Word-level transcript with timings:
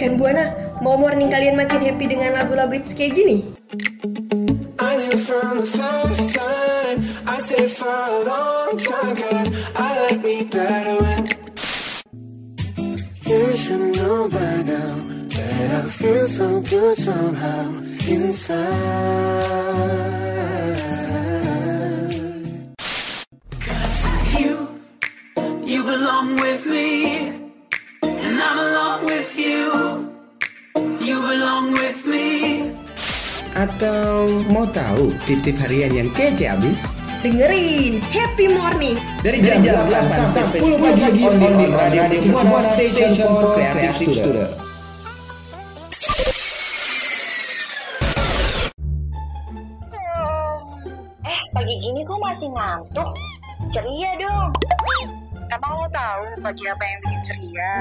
Rekan 0.00 0.16
Buana, 0.16 0.48
mau 0.80 0.96
morning 0.96 1.28
kalian 1.28 1.60
makin 1.60 1.76
happy 1.84 2.08
dengan 2.08 2.32
lagu-lagu 2.32 2.72
hits 2.72 2.96
kayak 2.96 3.20
gini? 3.20 3.52
I 4.80 4.96
knew 4.96 5.12
from 5.20 5.60
the 5.60 5.68
first 5.68 6.40
time. 6.40 7.04
I 7.28 7.36
stayed 7.36 7.68
for 7.68 7.84
a 7.84 8.24
long 8.24 8.80
time 8.80 9.12
Cause 9.12 9.52
I 9.76 10.08
like 10.08 10.24
me 10.24 10.48
better 10.48 10.96
when 11.04 11.28
You 13.28 13.44
should 13.60 13.92
know 13.92 14.24
by 14.32 14.64
now 14.64 15.04
That 15.36 15.68
I 15.68 15.82
feel 15.84 16.24
so 16.24 16.64
good 16.64 16.96
somehow 16.96 17.68
inside. 18.08 18.64
Cause 23.60 24.00
you, 24.32 24.80
you 25.68 25.84
belong 25.84 26.40
with 26.40 26.64
me 26.64 27.49
Atau 33.60 34.40
mau 34.48 34.64
tahu 34.64 35.12
tip-tip 35.28 35.52
harian 35.60 35.92
yang 35.92 36.08
kece 36.16 36.48
abis? 36.48 36.80
Dengerin 37.20 38.00
Happy 38.08 38.48
Morning 38.48 38.96
Dari 39.20 39.44
jam, 39.44 39.60
8 39.60 40.32
sampai 40.32 40.64
10 40.64 40.80
pagi 40.80 41.20
on 41.28 41.36
the 41.36 41.68
Radio 41.68 42.08
Buana 42.32 42.72
Station 42.72 43.12
for 43.20 43.52
Creative 43.52 43.92
Student. 44.16 44.52
Eh, 51.28 51.40
pagi 51.52 51.74
gini 51.84 52.00
kok 52.08 52.16
masih 52.16 52.48
ngantuk? 52.56 53.12
Ceria 53.68 54.16
dong. 54.16 54.56
Emang 55.52 55.84
lo 55.84 55.86
tahu 55.92 56.24
pagi 56.40 56.64
apa 56.64 56.80
yang 56.88 56.98
bikin 57.04 57.20
ceria? 57.28 57.74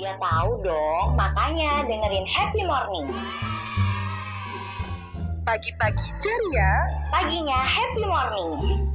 Ya 0.00 0.16
tahu 0.16 0.64
dong, 0.64 1.20
makanya 1.20 1.84
dengerin 1.84 2.24
Happy 2.24 2.64
Morning. 2.64 3.12
Pagi-pagi 5.50 6.14
ceria, 6.22 6.70
Paginya 7.10 7.58
Happy 7.58 8.06
Morning. 8.06 8.86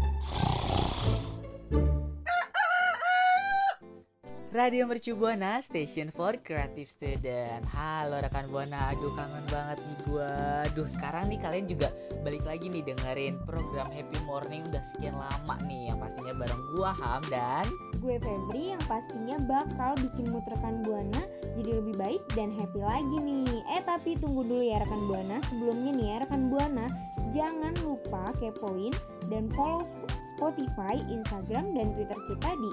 Radio 4.55 4.87
Mercu 4.87 5.19
Buana, 5.19 5.59
Station 5.59 6.15
for 6.15 6.39
Creative 6.39 6.87
Student. 6.87 7.67
Halo 7.75 8.23
rekan 8.23 8.47
Buana, 8.47 8.95
aduh 8.95 9.11
kangen 9.11 9.43
banget 9.51 9.83
nih 9.83 9.97
gua. 10.07 10.31
Aduh 10.63 10.87
sekarang 10.87 11.27
nih 11.27 11.43
kalian 11.43 11.67
juga 11.67 11.91
balik 12.23 12.47
lagi 12.47 12.71
nih 12.71 12.87
dengerin 12.87 13.35
program 13.43 13.91
Happy 13.91 14.15
Morning 14.23 14.63
udah 14.71 14.79
sekian 14.95 15.19
lama 15.19 15.59
nih 15.67 15.91
yang 15.91 15.99
pastinya 15.99 16.31
bareng 16.39 16.63
gua 16.71 16.95
Ham 16.95 17.27
dan 17.27 17.67
gue 17.99 18.21
Febri 18.21 18.71
yang 18.71 18.83
pastinya 18.85 19.41
bakal 19.43 19.97
bikin 19.97 20.29
mood 20.29 20.45
rekan 20.45 20.85
Buana 20.85 21.25
jadi 21.57 21.81
lebih 21.81 21.97
baik 21.97 22.21
dan 22.37 22.53
happy 22.55 22.79
lagi 22.79 23.17
nih. 23.17 23.59
Eh 23.75 23.83
tapi 23.83 24.15
tunggu 24.21 24.47
dulu 24.47 24.63
ya 24.63 24.79
rekan 24.79 25.03
Buana. 25.09 25.41
Sebelumnya 25.43 25.91
nih 25.91 26.05
ya 26.05 26.15
rekan 26.23 26.47
Buana, 26.47 26.87
jangan 27.35 27.73
lupa 27.83 28.31
kepoin 28.39 28.95
dan 29.27 29.51
follow 29.51 29.83
Spotify, 30.35 30.99
Instagram 31.07 31.71
dan 31.71 31.95
Twitter 31.95 32.19
kita 32.27 32.51
di 32.59 32.71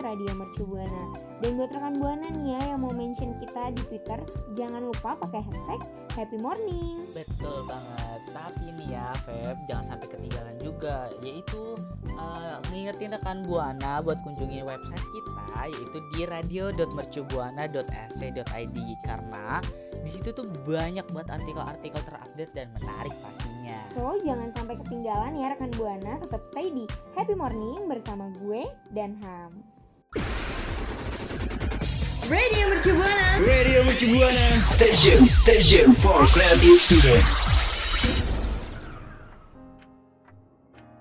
@radiomercubuana. 0.00 1.04
Dan 1.44 1.60
buat 1.60 1.68
rekan 1.72 1.94
Buana 2.00 2.28
nih 2.32 2.56
ya 2.56 2.60
yang 2.72 2.80
mau 2.80 2.92
mention 2.96 3.36
kita 3.36 3.76
di 3.76 3.84
Twitter, 3.92 4.24
jangan 4.56 4.88
lupa 4.88 5.20
pakai 5.20 5.44
hashtag 5.44 5.84
Happy 6.14 6.38
Morning. 6.40 7.04
betul 7.14 7.62
banget. 7.66 8.20
Tapi 8.30 8.70
nih 8.74 8.88
ya 8.94 9.12
Feb, 9.22 9.56
jangan 9.70 9.84
sampai 9.94 10.08
ketinggalan 10.10 10.58
juga 10.58 11.06
yaitu 11.22 11.78
eh, 12.10 12.58
ngingetin 12.70 13.12
rekan 13.14 13.42
Buana 13.46 14.02
buat 14.02 14.18
kunjungi 14.22 14.62
website 14.66 15.06
kita 15.14 15.70
yaitu 15.70 15.98
di 16.14 16.26
radio.mercubuana.sc.id 16.26 18.78
karena 19.06 19.62
di 20.04 20.10
situ 20.10 20.36
tuh 20.36 20.44
banyak 20.68 21.06
banget 21.10 21.28
artikel-artikel 21.40 22.00
terupdate 22.04 22.52
dan 22.52 22.68
menarik 22.76 23.14
pastinya. 23.24 23.78
So, 23.88 24.20
jangan 24.20 24.52
sampai 24.52 24.76
ketinggalan 24.84 25.32
ya 25.34 25.56
rekan 25.56 25.72
Buana, 25.74 26.20
tetap 26.20 26.44
stay 26.44 26.68
di 26.70 26.84
Happy 27.14 27.34
Morning 27.38 27.86
bersama 27.86 28.28
gue 28.42 28.66
dan 28.90 29.14
Ham. 29.22 29.62
Radio 32.24 32.64
Mercu 32.72 32.96
Buana 32.96 33.28
Radio 33.44 33.80
Mercu 33.84 34.06
Buana. 34.10 34.48
Station, 34.64 35.20
station 35.28 35.92
for 36.00 36.24
creative 36.32 36.80
student. 36.80 37.24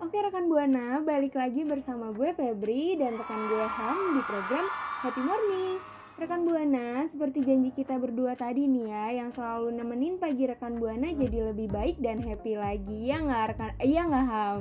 Oke 0.03 0.17
rekan 0.19 0.51
Buana, 0.51 0.99
balik 1.01 1.33
lagi 1.33 1.63
bersama 1.63 2.11
gue 2.11 2.35
Febri 2.35 2.99
dan 2.99 3.15
rekan 3.15 3.41
gue 3.47 3.65
Ham 3.65 3.97
di 4.13 4.21
program 4.27 4.65
Happy 5.01 5.23
Morning. 5.23 5.79
Rekan 6.13 6.45
Buana, 6.45 7.01
seperti 7.09 7.41
janji 7.41 7.73
kita 7.73 7.97
berdua 7.97 8.37
tadi 8.37 8.69
nih 8.69 8.85
ya, 8.85 9.25
yang 9.25 9.33
selalu 9.33 9.73
nemenin 9.73 10.21
pagi 10.21 10.45
rekan 10.45 10.77
Buana 10.77 11.09
jadi 11.09 11.49
lebih 11.49 11.73
baik 11.73 11.97
dan 11.97 12.21
happy 12.21 12.53
lagi. 12.53 13.09
Ya 13.09 13.17
nggak 13.17 13.43
rekan? 13.55 13.71
Iya 13.81 14.01
nggak 14.05 14.25
Ham? 14.29 14.59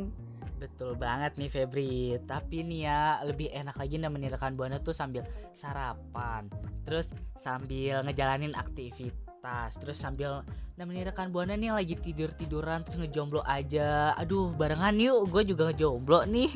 Betul 0.62 0.94
banget 0.94 1.34
nih 1.42 1.50
Febri. 1.50 2.14
Tapi 2.22 2.62
nih 2.62 2.86
ya 2.86 3.18
lebih 3.26 3.50
enak 3.50 3.74
lagi 3.74 3.98
nemenin 3.98 4.30
rekan 4.30 4.54
buana 4.54 4.78
tuh 4.78 4.94
sambil 4.94 5.26
sarapan, 5.50 6.46
terus 6.86 7.10
sambil 7.34 8.06
ngejalanin 8.06 8.54
aktivitas, 8.54 9.74
terus 9.82 9.98
sambil 9.98 10.46
nemenin 10.78 11.10
rekan 11.10 11.34
buana 11.34 11.58
nih 11.58 11.74
lagi 11.74 11.98
tidur 11.98 12.30
tiduran 12.38 12.86
terus 12.86 13.02
ngejomblo 13.02 13.42
aja. 13.42 14.14
Aduh 14.14 14.54
barengan 14.54 14.94
yuk, 15.02 15.34
gue 15.34 15.50
juga 15.50 15.74
ngejomblo 15.74 16.30
nih. 16.30 16.50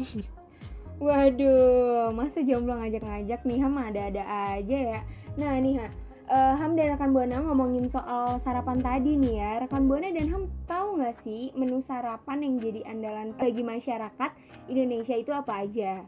Waduh, 1.02 2.14
masa 2.14 2.40
jomblo 2.46 2.78
ngajak-ngajak 2.78 3.42
nih 3.42 3.58
Ham 3.58 3.74
ada-ada 3.74 4.22
aja 4.54 4.78
ya. 4.96 5.00
Nah 5.34 5.58
nih 5.58 5.82
ha, 5.82 5.90
eh, 6.26 6.54
Ham 6.58 6.74
dan 6.74 6.94
rekan 6.94 7.10
Buana 7.10 7.42
ngomongin 7.42 7.86
soal 7.86 8.38
sarapan 8.42 8.82
tadi 8.82 9.14
nih 9.14 9.34
ya. 9.38 9.50
Rekan 9.64 9.86
Buana 9.86 10.10
dan 10.10 10.26
Ham 10.30 10.50
tahu 10.66 11.00
nggak 11.00 11.16
sih 11.16 11.50
menu 11.54 11.78
sarapan 11.78 12.42
yang 12.42 12.54
jadi 12.60 12.80
andalan 12.90 13.34
bagi 13.34 13.62
masyarakat 13.62 14.30
Indonesia 14.70 15.14
itu 15.14 15.30
apa 15.30 15.64
aja? 15.64 16.04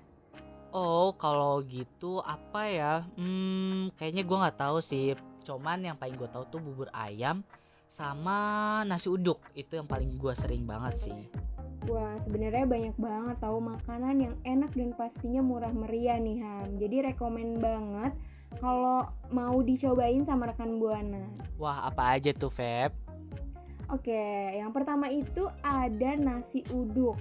Oh 0.74 1.16
kalau 1.16 1.64
gitu 1.64 2.20
apa 2.20 2.68
ya? 2.68 2.94
Hmm 3.16 3.88
kayaknya 3.96 4.22
gue 4.26 4.36
nggak 4.36 4.58
tahu 4.58 4.78
sih. 4.84 5.16
Cuman 5.46 5.80
yang 5.80 5.96
paling 5.96 6.18
gue 6.18 6.28
tahu 6.28 6.44
tuh 6.50 6.60
bubur 6.60 6.92
ayam 6.92 7.40
sama 7.88 8.84
nasi 8.84 9.08
uduk 9.08 9.40
itu 9.56 9.80
yang 9.80 9.88
paling 9.88 10.20
gue 10.20 10.34
sering 10.36 10.68
banget 10.68 11.08
sih. 11.08 11.20
Wah, 11.88 12.20
sebenarnya 12.20 12.68
banyak 12.68 12.96
banget 13.00 13.36
tahu 13.40 13.64
makanan 13.64 14.16
yang 14.20 14.36
enak 14.44 14.76
dan 14.76 14.92
pastinya 14.92 15.40
murah 15.40 15.72
meriah 15.72 16.20
nih 16.20 16.42
Ham. 16.44 16.76
Jadi 16.76 16.96
rekomen 17.08 17.56
banget 17.62 18.12
kalau 18.56 19.04
mau 19.28 19.60
dicobain 19.60 20.24
sama 20.24 20.48
rekan 20.48 20.80
Buana. 20.80 21.28
Wah 21.60 21.84
apa 21.84 22.16
aja 22.16 22.32
tuh 22.32 22.48
Feb? 22.48 22.96
Oke, 23.88 24.52
yang 24.52 24.68
pertama 24.72 25.08
itu 25.08 25.48
ada 25.64 26.16
nasi 26.16 26.64
uduk. 26.72 27.16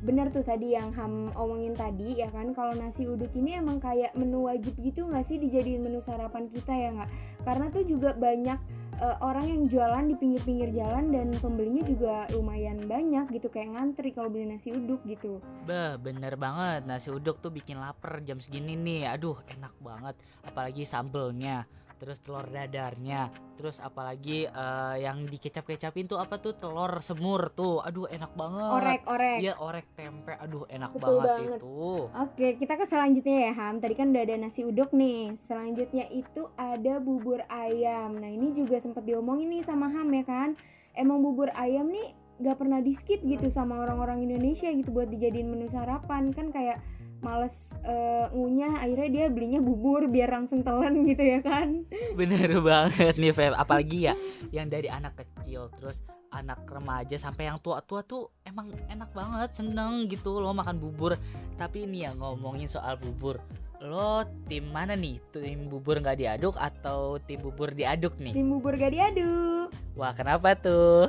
Bener 0.00 0.32
tuh 0.32 0.40
tadi 0.40 0.72
yang 0.72 0.88
Ham 0.96 1.28
omongin 1.36 1.76
tadi 1.76 2.16
ya 2.16 2.32
kan 2.32 2.56
kalau 2.56 2.72
nasi 2.72 3.04
uduk 3.04 3.36
ini 3.36 3.60
emang 3.60 3.84
kayak 3.84 4.16
menu 4.16 4.48
wajib 4.48 4.72
gitu 4.80 5.04
nggak 5.04 5.24
sih 5.28 5.36
dijadiin 5.36 5.84
menu 5.84 6.00
sarapan 6.00 6.48
kita 6.48 6.72
ya 6.72 6.88
nggak? 6.96 7.10
Karena 7.44 7.66
tuh 7.68 7.84
juga 7.84 8.16
banyak 8.16 8.58
eh, 8.96 9.16
orang 9.20 9.44
yang 9.48 9.62
jualan 9.68 10.04
di 10.08 10.16
pinggir-pinggir 10.16 10.72
jalan 10.72 11.12
dan 11.12 11.28
pembelinya 11.36 11.84
juga 11.84 12.24
lumayan 12.32 12.88
banyak 12.88 13.28
gitu 13.28 13.52
kayak 13.52 13.76
ngantri 13.76 14.16
kalau 14.16 14.32
beli 14.32 14.48
nasi 14.48 14.72
uduk 14.72 15.04
gitu. 15.04 15.36
Bah, 15.68 16.00
bener 16.00 16.36
banget. 16.40 16.88
Nasi 16.88 17.12
uduk 17.12 17.36
tuh 17.44 17.52
bikin 17.52 17.76
lapar 17.76 18.24
jam 18.24 18.40
segini 18.40 18.80
nih. 18.80 19.04
Aduh, 19.12 19.36
enak 19.52 19.76
banget. 19.84 20.16
Apalagi 20.48 20.88
sambelnya, 20.88 21.68
terus 22.00 22.16
telur 22.24 22.48
dadarnya, 22.48 23.28
terus 23.60 23.76
apalagi 23.84 24.48
eh, 24.48 24.96
yang 25.04 25.28
dikecap-kecapin 25.28 26.08
tuh 26.08 26.16
apa 26.16 26.40
tuh 26.40 26.56
telur 26.56 27.04
semur 27.04 27.52
tuh. 27.52 27.84
Aduh, 27.84 28.08
enak 28.08 28.32
banget. 28.32 28.70
Orek, 28.72 29.02
orek. 29.04 29.38
Iya, 29.44 29.54
orek 29.60 29.86
tempe. 29.92 30.32
Aduh, 30.40 30.64
enak 30.64 30.96
Betul 30.96 31.20
banget, 31.20 31.28
banget. 31.28 31.60
itu. 31.60 31.84
Oke, 32.16 32.46
kita 32.56 32.72
ke 32.80 32.84
selanjutnya 32.88 33.36
ya 33.46 33.52
Ham. 33.52 33.74
Tadi 33.84 33.94
kan 33.94 34.08
udah 34.16 34.22
ada 34.24 34.36
nasi 34.40 34.64
uduk 34.64 34.96
nih. 34.96 35.36
Selanjutnya 35.36 36.08
itu 36.08 36.48
ada 36.56 36.96
bubur 36.96 37.44
ayam. 37.52 38.16
Nah 38.16 38.32
ini 38.32 38.56
juga 38.56 38.80
sempat 38.80 39.04
diomongin 39.04 39.52
nih 39.52 39.62
sama 39.62 39.92
Ham 39.92 40.08
ya 40.16 40.24
kan. 40.24 40.56
Emang 40.96 41.20
bubur 41.20 41.52
ayam 41.52 41.92
nih 41.92 42.16
gak 42.40 42.56
pernah 42.56 42.80
di 42.80 42.92
skip 42.96 43.20
gitu 43.22 43.52
sama 43.52 43.78
orang-orang 43.84 44.24
Indonesia 44.24 44.72
gitu 44.72 44.90
buat 44.90 45.12
dijadiin 45.12 45.48
menu 45.48 45.68
sarapan 45.68 46.32
kan 46.32 46.48
kayak 46.48 46.80
males 47.20 47.76
eh, 47.84 48.26
ngunyah 48.32 48.80
akhirnya 48.80 49.08
dia 49.12 49.26
belinya 49.28 49.60
bubur 49.60 50.08
biar 50.08 50.32
langsung 50.32 50.64
telan 50.64 51.04
gitu 51.04 51.20
ya 51.20 51.44
kan 51.44 51.84
Bener 52.18 52.48
banget 52.64 53.20
nih, 53.20 53.32
Feb. 53.32 53.52
Apalagi 53.54 54.08
ya 54.10 54.14
yang 54.50 54.72
dari 54.72 54.88
anak 54.88 55.20
kecil 55.20 55.68
terus 55.76 56.00
anak 56.32 56.64
remaja 56.64 57.18
sampai 57.20 57.50
yang 57.50 57.58
tua-tua 57.60 58.06
tuh 58.06 58.32
emang 58.46 58.72
enak 58.88 59.10
banget, 59.12 59.50
seneng 59.52 60.08
gitu 60.08 60.40
lo 60.40 60.56
makan 60.56 60.80
bubur. 60.80 61.20
Tapi 61.60 61.84
ini 61.84 62.08
ya 62.08 62.16
ngomongin 62.16 62.70
soal 62.70 62.96
bubur. 62.96 63.36
Lo 63.80 64.24
tim 64.48 64.68
mana 64.72 64.96
nih? 64.96 65.20
Tim 65.32 65.68
bubur 65.68 66.00
nggak 66.00 66.20
diaduk 66.20 66.56
atau 66.56 67.20
tim 67.20 67.40
bubur 67.40 67.72
diaduk 67.72 68.16
nih? 68.20 68.36
tim 68.36 68.52
bubur 68.52 68.76
gak 68.76 68.92
diaduk 68.92 69.72
Wah, 69.96 70.12
kenapa 70.12 70.52
tuh? 70.52 71.08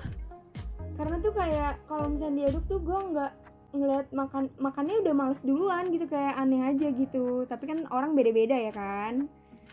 Karena 0.94 1.16
tuh 1.18 1.32
kayak 1.32 1.82
kalau 1.86 2.06
misalnya 2.08 2.36
diaduk 2.42 2.64
tuh 2.66 2.80
gue 2.80 3.00
nggak 3.12 3.32
ngeliat 3.72 4.08
makan 4.12 4.52
makannya 4.58 5.00
udah 5.00 5.14
males 5.14 5.42
duluan 5.42 5.88
gitu 5.90 6.04
kayak 6.06 6.36
aneh 6.36 6.62
aja 6.66 6.88
gitu 6.90 7.26
tapi 7.46 7.64
kan 7.66 7.88
orang 7.88 8.12
beda-beda 8.12 8.54
ya 8.54 8.72
kan 8.72 9.28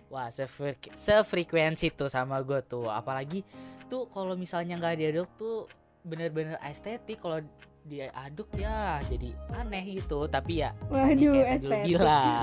Wah, 0.09 0.33
sefre- 0.33 0.73
sefrekuensi 0.89 1.93
tuh 1.93 2.09
sama 2.09 2.41
gue 2.41 2.65
tuh. 2.65 2.89
Apalagi 2.89 3.45
tuh 3.87 4.09
kalau 4.09 4.33
misalnya 4.33 4.81
nggak 4.81 4.97
diaduk 4.97 5.29
tuh 5.37 5.69
bener-bener 6.01 6.57
estetik. 6.65 7.21
Kalau 7.21 7.45
diaduk 7.85 8.49
ya 8.57 9.05
jadi 9.05 9.29
aneh 9.53 10.01
gitu. 10.01 10.25
Tapi 10.25 10.65
ya 10.65 10.73
tadi 10.81 11.29
Waduh, 11.29 11.33
kayak 11.35 11.45
tadi 11.45 11.61
lu 11.61 11.69
estetik. 11.69 11.85
bilang. 11.85 12.41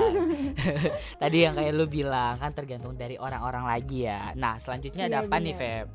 tadi 1.25 1.37
yang 1.41 1.53
kayak 1.57 1.73
lu 1.73 1.85
bilang 1.89 2.37
kan 2.37 2.53
tergantung 2.53 2.93
dari 2.93 3.17
orang-orang 3.17 3.65
lagi 3.65 4.05
ya. 4.05 4.29
Nah, 4.35 4.61
selanjutnya 4.61 5.09
Iya, 5.09 5.09
ada 5.09 5.17
apa 5.25 5.35
nih, 5.35 5.53
bener. 5.57 5.81
Feb? 5.81 5.87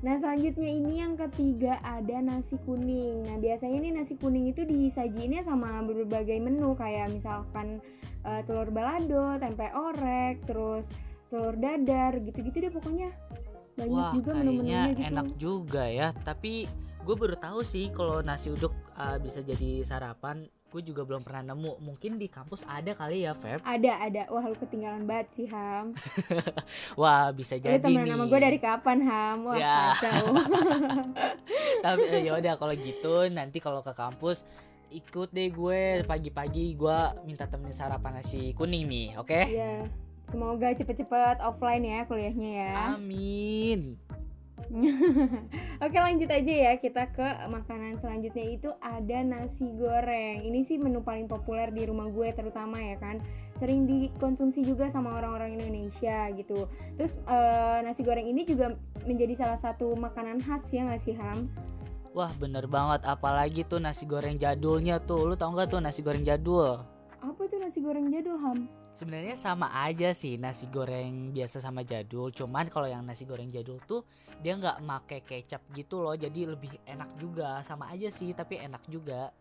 Nah 0.00 0.16
selanjutnya 0.16 0.68
ini 0.68 1.04
yang 1.04 1.12
ketiga 1.16 1.76
ada 1.84 2.24
nasi 2.24 2.56
kuning. 2.64 3.28
Nah 3.28 3.36
biasanya 3.36 3.84
nih 3.84 3.92
nasi 3.92 4.16
kuning 4.16 4.48
itu 4.48 4.64
disajiinnya 4.64 5.44
sama 5.44 5.84
berbagai 5.84 6.40
menu 6.40 6.72
kayak 6.72 7.12
misalkan 7.12 7.84
eh, 8.24 8.40
telur 8.48 8.72
balado, 8.72 9.36
tempe 9.36 9.68
orek, 9.76 10.40
terus 10.48 10.88
telur 11.28 11.54
dadar, 11.54 12.16
gitu-gitu 12.24 12.68
deh 12.68 12.72
pokoknya 12.72 13.12
banyak 13.78 14.02
Wah, 14.02 14.12
juga 14.12 14.30
menu-menunya 14.36 14.82
gitu. 14.92 15.08
enak 15.08 15.28
juga 15.36 15.84
ya. 15.86 16.08
Tapi 16.12 16.64
gue 17.00 17.16
baru 17.16 17.36
tahu 17.36 17.60
sih 17.64 17.88
kalau 17.92 18.20
nasi 18.20 18.52
uduk 18.52 18.72
uh, 18.96 19.16
bisa 19.20 19.40
jadi 19.40 19.84
sarapan. 19.84 20.44
Gue 20.70 20.80
juga 20.80 21.02
belum 21.02 21.20
pernah 21.20 21.42
nemu. 21.44 21.82
Mungkin 21.82 22.14
di 22.14 22.26
kampus 22.26 22.62
ada 22.62 22.94
kali 22.94 23.26
ya, 23.26 23.34
Feb. 23.34 23.58
Ada 23.60 23.92
ada, 24.00 24.22
wah 24.30 24.44
lu 24.44 24.54
ketinggalan 24.54 25.02
banget 25.02 25.26
sih 25.32 25.46
Ham. 25.46 25.90
Wah, 27.00 27.30
bisa 27.30 27.58
Lu 27.58 27.66
jadi 27.66 27.82
temenan 27.82 28.06
nih. 28.06 28.12
sama 28.12 28.24
gue 28.24 28.40
dari 28.40 28.58
kapan 28.58 28.98
Ham? 29.02 29.38
Wah 29.44 29.56
Ya. 29.56 29.90
kacau. 29.92 30.30
Tapi 31.84 32.02
eh, 32.08 32.22
ya 32.22 32.32
udah 32.34 32.54
kalau 32.54 32.70
gitu 32.72 33.14
nanti 33.28 33.58
kalau 33.58 33.80
ke 33.80 33.90
kampus 33.90 34.46
ikut 34.90 35.30
deh 35.30 35.50
gue 35.50 35.80
pagi-pagi 36.02 36.74
gue 36.74 36.98
minta 37.22 37.46
temenin 37.46 37.70
sarapan 37.70 38.18
nasi 38.18 38.54
kuning 38.54 38.86
nih, 38.86 39.08
oke? 39.16 39.34
Iya. 39.40 39.90
Semoga 40.22 40.70
cepet-cepet 40.70 41.42
offline 41.42 41.82
ya 41.82 42.06
kuliahnya 42.06 42.50
ya. 42.52 42.74
Amin. 42.94 43.98
Oke 45.84 45.98
lanjut 45.98 46.30
aja 46.30 46.52
ya 46.70 46.72
kita 46.78 47.10
ke 47.10 47.28
makanan 47.50 47.98
selanjutnya 47.98 48.46
itu 48.54 48.70
ada 48.78 49.24
nasi 49.26 49.72
goreng 49.74 50.46
Ini 50.46 50.60
sih 50.62 50.78
menu 50.78 51.02
paling 51.02 51.26
populer 51.26 51.72
di 51.74 51.88
rumah 51.88 52.06
gue 52.12 52.30
terutama 52.30 52.78
ya 52.78 53.00
kan 53.00 53.18
Sering 53.58 53.88
dikonsumsi 53.88 54.62
juga 54.62 54.86
sama 54.92 55.16
orang-orang 55.18 55.58
Indonesia 55.58 56.30
gitu 56.36 56.70
Terus 56.94 57.18
eh, 57.26 57.78
nasi 57.82 58.06
goreng 58.06 58.28
ini 58.28 58.46
juga 58.46 58.76
menjadi 59.08 59.34
salah 59.46 59.58
satu 59.58 59.96
makanan 59.98 60.44
khas 60.44 60.70
ya 60.70 60.86
nggak 60.86 61.02
sih 61.02 61.16
Ham? 61.18 61.50
Wah, 62.10 62.34
bener 62.42 62.66
banget 62.66 63.06
apalagi 63.06 63.62
tuh 63.62 63.78
nasi 63.78 64.02
goreng 64.02 64.34
jadulnya 64.34 64.98
tuh. 64.98 65.30
Lu 65.30 65.38
tau 65.38 65.54
gak 65.54 65.70
tuh 65.70 65.78
nasi 65.78 66.02
goreng 66.02 66.26
jadul? 66.26 66.82
Apa 67.22 67.42
tuh 67.46 67.62
nasi 67.62 67.78
goreng 67.78 68.10
jadul 68.10 68.34
Ham? 68.34 68.79
Sebenarnya 68.94 69.38
sama 69.38 69.72
aja 69.72 70.12
sih 70.12 70.36
nasi 70.36 70.68
goreng 70.68 71.32
biasa 71.32 71.62
sama 71.62 71.86
jadul. 71.86 72.28
Cuman 72.34 72.68
kalau 72.68 72.90
yang 72.90 73.06
nasi 73.06 73.24
goreng 73.24 73.48
jadul 73.48 73.80
tuh 73.86 74.04
dia 74.44 74.56
nggak 74.58 74.82
make 74.84 75.24
kecap 75.24 75.64
gitu 75.72 76.04
loh. 76.04 76.14
Jadi 76.18 76.44
lebih 76.44 76.72
enak 76.84 77.16
juga. 77.16 77.64
Sama 77.64 77.88
aja 77.88 78.12
sih 78.12 78.34
tapi 78.36 78.60
enak 78.60 78.84
juga. 78.90 79.32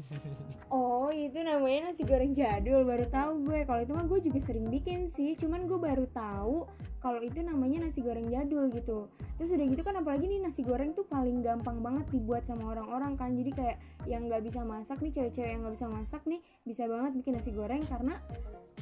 Oh 0.70 1.10
itu 1.10 1.42
namanya 1.42 1.90
nasi 1.90 2.06
goreng 2.06 2.32
jadul 2.32 2.86
baru 2.86 3.10
tahu 3.10 3.42
gue 3.50 3.66
kalau 3.66 3.80
itu 3.82 3.92
mah 3.92 4.06
gue 4.06 4.20
juga 4.22 4.38
sering 4.40 4.70
bikin 4.70 5.10
sih 5.10 5.34
cuman 5.34 5.66
gue 5.66 5.76
baru 5.76 6.06
tahu 6.14 6.70
kalau 7.02 7.18
itu 7.20 7.42
namanya 7.42 7.88
nasi 7.88 8.00
goreng 8.04 8.30
jadul 8.30 8.70
gitu 8.70 9.10
terus 9.34 9.50
udah 9.50 9.66
gitu 9.66 9.82
kan 9.82 9.98
apalagi 9.98 10.30
nih 10.30 10.40
nasi 10.40 10.62
goreng 10.62 10.94
tuh 10.94 11.04
paling 11.08 11.42
gampang 11.42 11.82
banget 11.82 12.06
dibuat 12.14 12.46
sama 12.46 12.70
orang-orang 12.70 13.18
kan 13.18 13.34
jadi 13.34 13.50
kayak 13.50 13.76
yang 14.06 14.30
nggak 14.30 14.46
bisa 14.46 14.62
masak 14.62 15.02
nih 15.02 15.10
cewek-cewek 15.10 15.50
yang 15.50 15.60
nggak 15.66 15.74
bisa 15.74 15.88
masak 15.90 16.22
nih 16.28 16.40
bisa 16.62 16.82
banget 16.86 17.12
bikin 17.18 17.32
nasi 17.34 17.50
goreng 17.50 17.82
karena 17.90 18.14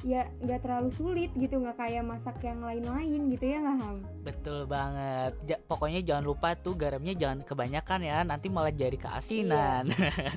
ya 0.00 0.31
nggak 0.38 0.62
terlalu 0.62 0.90
sulit 0.90 1.31
gitu 1.35 1.58
nggak 1.58 1.75
kayak 1.76 2.06
masak 2.06 2.38
yang 2.40 2.62
lain-lain 2.62 3.29
gitu 3.31 3.44
ya 3.44 3.58
nggak 3.58 3.76
ham 3.82 3.96
Betul 4.23 4.64
banget. 4.64 5.32
Ja- 5.44 5.58
pokoknya 5.61 6.00
jangan 6.00 6.25
lupa 6.25 6.55
tuh 6.55 6.76
garamnya 6.76 7.12
jangan 7.12 7.43
kebanyakan 7.43 8.00
ya. 8.02 8.19
Nanti 8.23 8.46
malah 8.46 8.70
jadi 8.70 8.94
keasinan. 8.94 9.88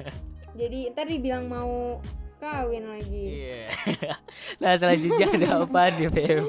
jadi 0.60 0.92
ntar 0.92 1.06
dibilang 1.06 1.46
mau 1.46 2.02
kawin 2.38 2.90
lagi 2.90 3.26
Iya. 3.38 3.70
nah 4.62 4.74
selanjutnya 4.74 5.28
ada 5.30 5.50
apa 5.62 5.82
nih 5.94 6.10
Feb? 6.10 6.46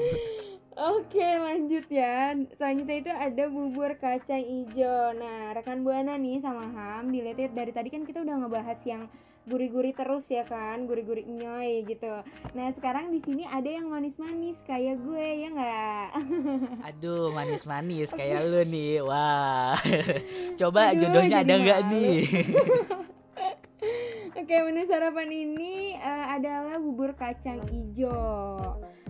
Oke 0.73 1.21
lanjut 1.21 1.85
ya 1.93 2.33
Selanjutnya 2.57 2.97
itu 2.97 3.11
ada 3.13 3.43
bubur 3.45 3.93
kacang 4.01 4.41
ijo 4.41 5.13
Nah 5.13 5.53
rekan 5.53 5.85
Buana 5.85 6.17
nih 6.17 6.41
sama 6.41 6.65
Ham 6.73 7.13
Dilihat 7.13 7.53
dari 7.53 7.69
tadi 7.69 7.93
kan 7.93 8.01
kita 8.01 8.25
udah 8.25 8.41
ngebahas 8.41 8.79
yang 8.89 9.05
gurih-gurih 9.45 9.93
terus 9.93 10.33
ya 10.33 10.41
kan 10.49 10.89
Gurih-gurih 10.89 11.29
nyoy 11.29 11.85
gitu 11.85 12.25
Nah 12.57 12.73
sekarang 12.73 13.13
di 13.13 13.21
sini 13.21 13.45
ada 13.45 13.69
yang 13.69 13.85
manis-manis 13.85 14.65
kayak 14.65 14.97
gue 15.01 15.27
ya 15.45 15.47
nggak? 15.53 16.07
Aduh 16.89 17.29
manis-manis 17.29 18.09
kayak 18.13 18.41
lu 18.49 18.61
nih. 18.65 19.05
Wah. 19.05 19.77
Coba 20.59 20.93
Aduh, 20.93 21.05
jodohnya 21.05 21.45
ada 21.45 21.55
nggak 21.59 21.79
nih? 21.93 22.21
Oke 24.43 24.59
menu 24.59 24.83
sarapan 24.83 25.31
ini 25.31 25.95
eh, 25.95 26.25
adalah 26.35 26.75
bubur 26.75 27.15
kacang 27.15 27.63
ijo. 27.71 28.11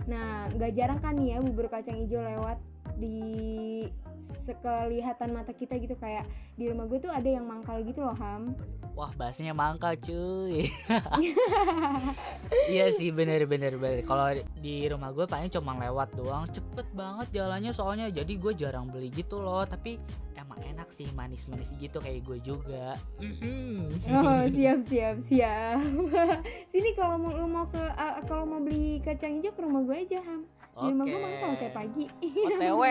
Nah 0.06 0.46
nggak 0.54 0.70
jarang 0.78 1.02
kan 1.02 1.18
ya 1.18 1.42
bubur 1.42 1.66
kacang 1.66 1.98
ijo 1.98 2.22
lewat 2.22 2.54
di 2.98 3.18
sekelihatan 4.14 5.34
mata 5.34 5.50
kita 5.50 5.74
gitu 5.78 5.98
kayak 5.98 6.24
di 6.54 6.70
rumah 6.70 6.86
gue 6.86 7.02
tuh 7.02 7.10
ada 7.10 7.26
yang 7.26 7.44
mangkal 7.44 7.82
gitu 7.82 8.02
loh 8.06 8.14
Ham. 8.14 8.54
Wah 8.94 9.10
bahasanya 9.18 9.52
mangkal 9.52 9.98
cuy. 9.98 10.64
Iya 12.70 12.94
sih 12.94 13.10
bener 13.10 13.44
bener 13.50 13.76
bener. 13.76 14.06
Kalau 14.06 14.30
di 14.62 14.86
rumah 14.86 15.10
gue 15.10 15.26
paling 15.26 15.50
cuma 15.50 15.74
lewat 15.74 16.14
doang. 16.14 16.46
Cepet 16.48 16.86
banget 16.94 17.42
jalannya 17.42 17.74
soalnya. 17.74 18.06
Jadi 18.08 18.38
gue 18.38 18.52
jarang 18.54 18.88
beli 18.88 19.10
gitu 19.10 19.42
loh. 19.42 19.66
Tapi 19.66 19.98
emang 20.38 20.60
enak 20.62 20.88
sih 20.94 21.08
manis-manis 21.12 21.74
gitu 21.76 21.98
kayak 21.98 22.22
gue 22.22 22.38
juga. 22.40 22.94
Mhm. 23.18 23.98
Oh 24.14 24.44
siap 24.46 24.78
siap 24.84 25.16
siap. 25.18 25.82
Sini 26.70 26.94
kalau 26.94 27.18
mau 27.18 27.34
lu 27.34 27.46
mau 27.50 27.66
ke 27.66 27.80
uh, 27.80 28.22
kalau 28.28 28.46
mau 28.46 28.60
beli 28.62 29.02
kacang 29.02 29.42
hijau 29.42 29.50
ke 29.50 29.60
rumah 29.62 29.82
gue 29.82 29.96
aja 29.98 30.22
ham. 30.22 30.46
Di 30.74 30.90
rumah 30.90 31.04
gue 31.06 31.20
mangkal 31.22 31.52
kayak 31.54 31.74
pagi. 31.74 32.04
OTW 32.20 32.82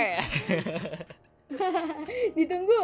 Ditunggu. 2.38 2.84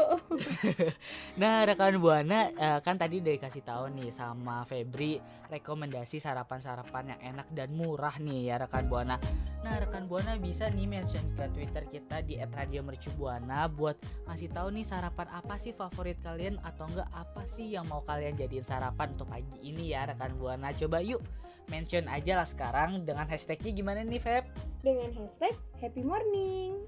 Nah 1.41 1.63
rekan 1.63 1.95
Buana 2.03 2.51
eh, 2.51 2.79
kan 2.83 2.99
tadi 2.99 3.23
udah 3.23 3.31
dikasih 3.31 3.63
tahu 3.63 3.87
nih 3.95 4.11
sama 4.11 4.67
Febri 4.67 5.17
rekomendasi 5.47 6.19
sarapan-sarapan 6.19 7.15
yang 7.15 7.21
enak 7.33 7.47
dan 7.55 7.71
murah 7.73 8.19
nih 8.19 8.51
ya 8.51 8.55
rekan 8.59 8.91
Buana. 8.91 9.15
Nah 9.63 9.75
rekan 9.79 10.05
Buana 10.11 10.35
bisa 10.35 10.67
nih 10.67 10.85
mention 10.85 11.23
ke 11.33 11.47
Twitter 11.55 11.87
kita 11.87 12.19
di 12.21 12.35
@radiomercubuana 12.43 13.71
buat 13.71 13.95
ngasih 14.27 14.51
tahu 14.51 14.75
nih 14.75 14.85
sarapan 14.85 15.27
apa 15.31 15.55
sih 15.55 15.71
favorit 15.71 16.19
kalian 16.19 16.59
atau 16.59 16.91
enggak 16.91 17.07
apa 17.15 17.47
sih 17.47 17.71
yang 17.71 17.87
mau 17.87 18.03
kalian 18.03 18.35
jadiin 18.35 18.67
sarapan 18.67 19.15
untuk 19.15 19.31
pagi 19.31 19.63
ini 19.63 19.95
ya 19.95 20.11
rekan 20.11 20.35
Buana. 20.35 20.75
Coba 20.75 20.99
yuk 20.99 21.23
mention 21.71 22.11
aja 22.11 22.35
lah 22.35 22.47
sekarang 22.49 23.07
dengan 23.07 23.25
hashtagnya 23.29 23.71
gimana 23.71 24.03
nih 24.03 24.19
Feb? 24.19 24.68
Dengan 24.79 25.11
hashtag 25.11 25.51
Happy 25.83 26.07
Morning. 26.07 26.87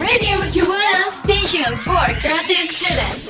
Radio 0.00 0.34
Mercubuana 0.40 1.12
Station 1.20 1.68
for 1.84 2.08
Creative 2.24 2.64
Students. 2.64 3.28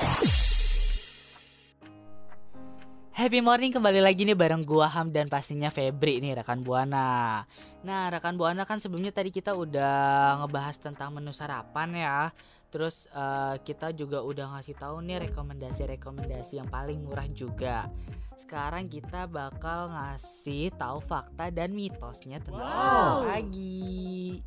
Happy 3.10 3.42
morning 3.42 3.74
kembali 3.74 3.98
lagi 3.98 4.22
nih 4.22 4.38
bareng 4.38 4.62
gua 4.62 4.86
Ham 4.94 5.10
dan 5.10 5.26
pastinya 5.26 5.66
Febri 5.66 6.22
nih 6.22 6.38
rekan 6.38 6.62
Buana. 6.62 7.42
Nah, 7.82 8.14
rekan 8.14 8.38
Buana 8.38 8.62
kan 8.62 8.78
sebelumnya 8.78 9.10
tadi 9.10 9.34
kita 9.34 9.58
udah 9.58 10.38
ngebahas 10.46 10.78
tentang 10.78 11.18
menu 11.18 11.34
sarapan 11.34 11.90
ya. 11.98 12.18
Terus 12.76 13.08
eh, 13.08 13.56
kita 13.64 13.96
juga 13.96 14.20
udah 14.20 14.52
ngasih 14.52 14.76
tahu 14.76 15.00
nih 15.00 15.32
rekomendasi-rekomendasi 15.32 16.60
yang 16.60 16.68
paling 16.68 17.00
murah 17.08 17.24
juga. 17.32 17.88
Sekarang 18.36 18.84
kita 18.92 19.24
bakal 19.24 19.96
ngasih 19.96 20.76
tahu 20.76 21.00
fakta 21.00 21.48
dan 21.48 21.72
mitosnya 21.72 22.36
tentang 22.36 22.68
sarapan 22.68 23.16
pagi. 23.32 24.44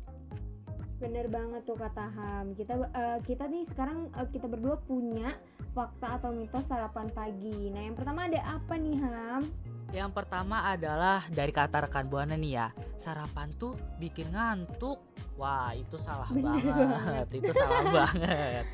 Bener 1.02 1.26
banget 1.26 1.66
tuh 1.66 1.74
kata 1.74 2.06
Ham. 2.06 2.54
Kita 2.54 2.78
eh, 2.78 3.18
kita 3.26 3.50
nih 3.50 3.66
sekarang 3.66 4.14
eh, 4.14 4.30
kita 4.30 4.46
berdua 4.46 4.78
punya 4.78 5.34
fakta 5.74 6.22
atau 6.22 6.30
mitos 6.30 6.70
sarapan 6.70 7.10
pagi. 7.10 7.66
Nah 7.74 7.82
yang 7.82 7.98
pertama 7.98 8.30
ada 8.30 8.38
apa 8.46 8.78
nih 8.78 8.94
Ham? 8.94 9.50
Yang 9.90 10.10
pertama 10.14 10.70
adalah 10.70 11.26
dari 11.26 11.50
kata 11.50 11.90
rekan 11.90 12.06
buana 12.06 12.38
nih 12.38 12.52
ya, 12.54 12.68
sarapan 12.94 13.50
tuh 13.58 13.74
bikin 13.98 14.30
ngantuk. 14.30 15.02
Wah 15.34 15.72
itu 15.74 15.96
salah 15.96 16.28
Bener 16.30 16.62
banget, 16.62 17.26
itu 17.42 17.52
salah 17.56 17.84
banget. 18.04 18.64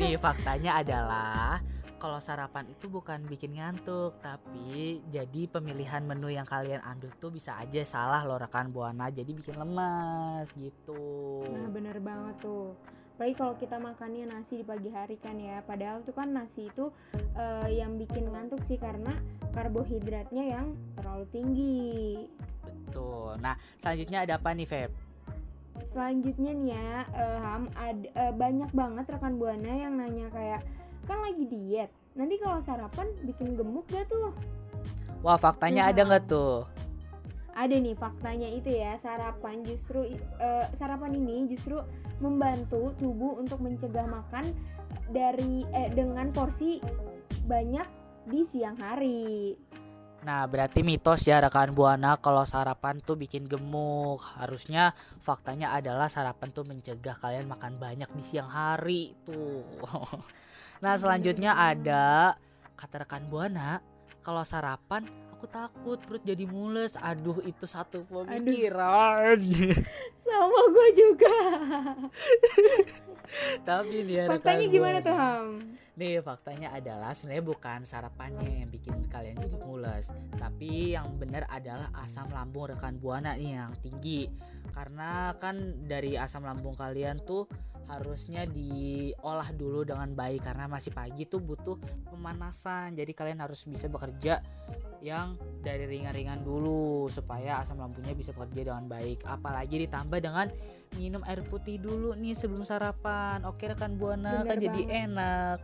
Nih 0.00 0.16
faktanya 0.18 0.80
adalah 0.80 1.60
kalau 2.00 2.18
sarapan 2.20 2.68
itu 2.68 2.90
bukan 2.90 3.24
bikin 3.30 3.56
ngantuk, 3.56 4.18
tapi 4.18 5.00
jadi 5.08 5.48
pemilihan 5.48 6.04
menu 6.04 6.28
yang 6.32 6.44
kalian 6.44 6.82
ambil 6.82 7.14
tuh 7.16 7.30
bisa 7.30 7.56
aja 7.60 7.80
salah 7.86 8.20
loh 8.26 8.36
rekan 8.36 8.74
buana, 8.74 9.08
jadi 9.14 9.30
bikin 9.30 9.54
lemas 9.56 10.50
gitu. 10.56 11.46
Nah 11.48 11.68
bener 11.70 12.00
banget 12.02 12.42
tuh 12.42 12.74
Apalagi 13.14 13.34
kalau 13.38 13.54
kita 13.54 13.78
makannya 13.78 14.26
nasi 14.26 14.60
di 14.60 14.66
pagi 14.66 14.90
hari 14.90 15.14
kan 15.22 15.38
ya 15.38 15.62
Padahal 15.62 16.02
tuh 16.02 16.14
kan 16.18 16.34
nasi 16.34 16.66
itu 16.66 16.90
eh, 17.38 17.78
yang 17.78 17.94
bikin 17.94 18.26
ngantuk 18.26 18.66
sih 18.66 18.74
Karena 18.76 19.14
karbohidratnya 19.54 20.44
yang 20.50 20.74
terlalu 20.98 21.24
tinggi 21.30 22.26
Betul. 22.94 23.42
Nah, 23.42 23.58
selanjutnya 23.82 24.22
ada 24.22 24.38
apa 24.38 24.54
nih, 24.54 24.66
Feb? 24.70 24.90
Selanjutnya 25.82 26.54
nih 26.54 26.70
ya, 26.70 27.02
eh, 27.10 27.38
Ham, 27.42 27.66
ad- 27.74 28.10
eh, 28.14 28.30
banyak 28.30 28.70
banget 28.70 29.04
rekan 29.10 29.34
buana 29.34 29.66
yang 29.74 29.98
nanya 29.98 30.30
kayak 30.30 30.62
kan 31.10 31.18
lagi 31.18 31.42
diet. 31.50 31.90
Nanti 32.14 32.38
kalau 32.38 32.62
sarapan 32.62 33.10
bikin 33.26 33.58
gemuk 33.58 33.90
gak 33.90 34.06
tuh? 34.06 34.30
Wah, 35.26 35.34
faktanya 35.34 35.88
Tuh, 35.88 35.90
ada 35.90 36.02
nggak 36.06 36.24
tuh? 36.30 36.54
Ada 37.54 37.78
nih 37.78 37.94
faktanya 37.94 38.50
itu 38.50 38.74
ya 38.74 38.98
sarapan 38.98 39.62
justru 39.62 40.02
eh, 40.42 40.66
sarapan 40.74 41.14
ini 41.14 41.46
justru 41.46 41.78
membantu 42.18 42.90
tubuh 42.98 43.38
untuk 43.38 43.62
mencegah 43.62 44.10
makan 44.10 44.50
dari 45.14 45.62
eh, 45.70 45.90
dengan 45.94 46.34
porsi 46.34 46.82
banyak 47.46 47.86
di 48.26 48.40
siang 48.42 48.74
hari. 48.80 49.54
Nah, 50.24 50.48
berarti 50.48 50.80
mitos 50.80 51.28
ya 51.28 51.36
rekan 51.36 51.76
Buana 51.76 52.16
kalau 52.16 52.48
sarapan 52.48 52.96
tuh 52.96 53.12
bikin 53.20 53.44
gemuk. 53.44 54.24
Harusnya 54.40 54.96
faktanya 55.20 55.76
adalah 55.76 56.08
sarapan 56.08 56.48
tuh 56.48 56.64
mencegah 56.64 57.12
kalian 57.20 57.44
makan 57.44 57.76
banyak 57.76 58.08
di 58.08 58.24
siang 58.24 58.48
hari 58.48 59.12
tuh. 59.28 59.60
nah, 60.84 60.96
selanjutnya 60.96 61.52
ada 61.52 62.40
kata 62.72 63.04
rekan 63.04 63.28
Buana, 63.28 63.84
kalau 64.24 64.40
sarapan 64.48 65.04
aku 65.44 65.52
takut 65.52 65.98
perut 66.00 66.24
jadi 66.24 66.48
mules. 66.48 66.96
Aduh, 66.96 67.44
itu 67.44 67.68
satu 67.68 68.00
pemikiran. 68.08 69.36
Sama 70.16 70.60
gue 70.72 70.88
juga. 70.96 71.36
Tapi 73.68 74.08
nih 74.08 74.24
rekan 74.24 74.40
Faktanya 74.40 74.66
gimana 74.72 74.98
tuh 75.04 75.12
Ham? 75.16 75.48
Nih 75.94 76.20
faktanya 76.20 76.68
adalah 76.74 77.16
sebenarnya 77.16 77.44
bukan 77.44 77.80
sarapannya 77.86 78.66
yang 78.66 78.68
bikin 78.68 79.06
kalian 79.08 79.38
jadi 79.40 79.56
mules 79.64 80.12
Tapi 80.36 80.92
yang 80.92 81.16
benar 81.16 81.48
adalah 81.48 81.88
asam 82.04 82.28
lambung 82.34 82.68
rekan 82.68 83.00
buana 83.00 83.32
nih 83.32 83.56
yang 83.64 83.72
tinggi 83.80 84.28
Karena 84.76 85.32
kan 85.40 85.86
dari 85.88 86.20
asam 86.20 86.44
lambung 86.44 86.76
kalian 86.76 87.22
tuh 87.24 87.48
harusnya 87.88 88.48
diolah 88.48 89.50
dulu 89.54 89.84
dengan 89.84 90.10
baik 90.12 90.44
Karena 90.46 90.68
masih 90.68 90.90
pagi 90.90 91.28
tuh 91.28 91.40
butuh 91.40 91.76
pemanasan. 92.08 92.96
Jadi 92.96 93.12
kalian 93.12 93.40
harus 93.42 93.64
bisa 93.68 93.88
bekerja 93.88 94.40
yang 95.04 95.36
dari 95.60 95.84
ringan-ringan 95.84 96.40
dulu 96.40 97.12
Supaya 97.12 97.60
asam 97.60 97.76
lambungnya 97.76 98.16
bisa 98.16 98.32
bekerja 98.32 98.72
dengan 98.72 98.86
baik. 98.88 99.24
Apalagi 99.28 99.84
ditambah 99.88 100.18
dengan 100.20 100.48
minum 100.96 101.20
air 101.28 101.42
putih 101.44 101.80
dulu 101.80 102.16
nih 102.16 102.36
sebelum 102.36 102.62
sarapan. 102.62 103.42
Oke 103.48 103.68
rekan 103.68 103.96
buana 104.00 104.42
Bener 104.42 104.48
kan 104.48 104.56
jadi 104.60 104.82
enak. 105.08 105.58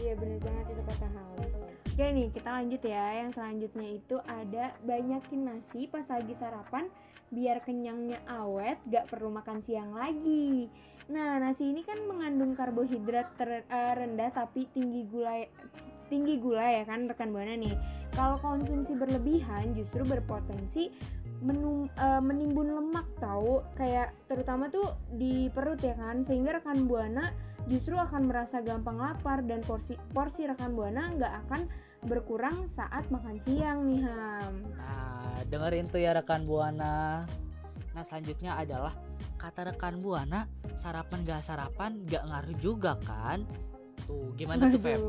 Iya 0.00 0.12
bener 0.16 0.38
banget 0.40 0.66
itu 0.72 0.82
kata 0.88 1.06
Ham. 1.10 1.71
Oke 1.92 2.08
nih 2.08 2.32
kita 2.32 2.56
lanjut 2.56 2.80
ya. 2.88 3.20
Yang 3.20 3.36
selanjutnya 3.36 3.88
itu 3.92 4.16
ada 4.24 4.72
banyakin 4.80 5.44
nasi 5.44 5.84
pas 5.84 6.08
lagi 6.08 6.32
sarapan 6.32 6.88
biar 7.28 7.60
kenyangnya 7.60 8.16
awet, 8.32 8.80
gak 8.88 9.12
perlu 9.12 9.28
makan 9.28 9.60
siang 9.60 9.92
lagi. 9.92 10.72
Nah 11.12 11.36
nasi 11.36 11.68
ini 11.68 11.84
kan 11.84 12.00
mengandung 12.08 12.56
karbohidrat 12.56 13.36
ter- 13.36 13.68
eh, 13.68 13.92
rendah 13.92 14.32
tapi 14.32 14.64
tinggi 14.72 15.04
gula 15.04 15.36
tinggi 16.12 16.36
gula 16.36 16.68
ya 16.68 16.84
kan 16.84 17.08
rekan 17.08 17.32
buana 17.32 17.56
nih. 17.56 17.72
Kalau 18.12 18.36
konsumsi 18.44 18.92
berlebihan 18.92 19.72
justru 19.72 20.04
berpotensi 20.04 20.92
menum, 21.40 21.88
eh, 21.88 22.20
menimbun 22.20 22.76
lemak 22.76 23.08
tahu 23.16 23.64
kayak 23.80 24.12
terutama 24.28 24.68
tuh 24.68 24.92
di 25.16 25.48
perut 25.48 25.80
ya 25.80 25.96
kan 25.96 26.20
sehingga 26.20 26.60
rekan 26.60 26.84
buana 26.84 27.32
justru 27.66 27.96
akan 27.96 28.28
merasa 28.28 28.60
gampang 28.60 29.00
lapar 29.00 29.40
dan 29.48 29.64
porsi 29.64 29.96
porsi 30.12 30.44
rekan 30.44 30.76
buana 30.76 31.10
nggak 31.16 31.34
akan 31.46 31.62
berkurang 32.02 32.66
saat 32.66 33.06
makan 33.14 33.38
siang 33.38 33.86
nih 33.86 34.02
Ham. 34.02 34.54
Nah, 34.74 35.38
dengerin 35.46 35.86
tuh 35.86 36.02
ya 36.02 36.10
rekan 36.10 36.42
Buana. 36.42 37.22
Nah, 37.94 38.02
selanjutnya 38.02 38.58
adalah 38.58 38.90
kata 39.38 39.70
rekan 39.70 40.02
Buana, 40.02 40.50
sarapan 40.74 41.22
gak 41.22 41.46
sarapan 41.46 42.02
gak 42.06 42.26
ngaruh 42.26 42.56
juga 42.58 42.98
kan? 43.06 43.46
Tuh, 44.06 44.34
gimana 44.34 44.68
tuh, 44.68 44.80
Feb? 44.80 45.02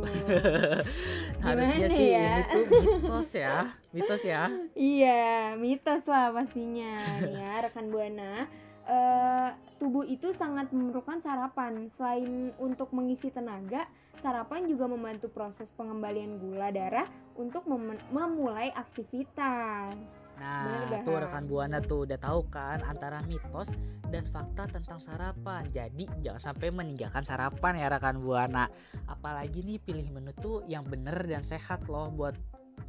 Harusnya 1.46 1.88
sih 1.90 2.08
ya? 2.14 2.46
ini 2.46 2.64
tuh 2.70 2.82
mitos 3.02 3.32
ya. 3.34 3.56
Mitos 3.94 4.24
ya. 4.24 4.42
Iya, 4.74 5.56
mitos 5.58 6.04
lah 6.10 6.32
pastinya 6.32 6.98
nih 7.22 7.38
ya 7.38 7.54
rekan 7.68 7.90
buana. 7.90 8.46
Eh, 8.84 9.50
tubuh 9.80 10.04
itu 10.04 10.36
sangat 10.36 10.68
memerlukan 10.76 11.24
sarapan. 11.24 11.88
Selain 11.88 12.52
untuk 12.60 12.92
mengisi 12.92 13.32
tenaga, 13.32 13.88
sarapan 14.20 14.68
juga 14.68 14.92
membantu 14.92 15.32
proses 15.32 15.72
pengembalian 15.72 16.36
gula 16.36 16.68
darah 16.68 17.08
untuk 17.40 17.64
mem- 17.64 18.04
memulai 18.12 18.76
aktivitas. 18.76 20.36
Nah, 20.36 20.84
gak, 20.92 21.08
tuh 21.08 21.16
rekan 21.16 21.48
Buana 21.48 21.80
tuh 21.80 22.04
udah 22.04 22.20
tahu 22.20 22.52
kan 22.52 22.84
antara 22.84 23.24
mitos 23.24 23.72
dan 24.12 24.28
fakta 24.28 24.68
tentang 24.68 25.00
sarapan. 25.00 25.64
Jadi 25.72 26.06
jangan 26.20 26.54
sampai 26.54 26.68
meninggalkan 26.76 27.24
sarapan 27.24 27.80
ya 27.80 27.88
rekan 27.88 28.20
Buana. 28.20 28.68
Apalagi 29.08 29.64
nih 29.64 29.80
pilih 29.80 30.12
menu 30.12 30.36
tuh 30.36 30.68
yang 30.68 30.84
bener 30.84 31.24
dan 31.24 31.48
sehat 31.48 31.88
loh 31.88 32.12
buat 32.12 32.36